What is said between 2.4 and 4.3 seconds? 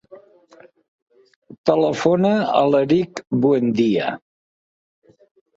a l'Erik Buendia.